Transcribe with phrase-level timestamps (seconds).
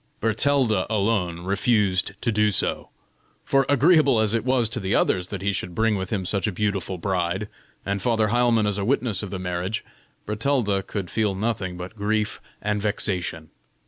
[0.19, 2.89] Bertalda alone refused to do so;
[3.45, 6.47] for agreeable as it was to the others that he should bring with him such
[6.47, 7.47] a beautiful bride,
[7.85, 9.85] and Father Heilmann as a witness of the marriage,
[10.25, 13.51] Bertalda could feel nothing but grief and vexation.